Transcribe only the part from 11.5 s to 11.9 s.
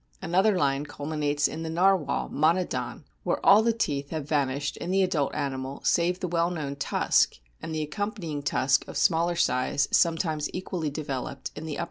in the upper jaw; in this FIG. 16.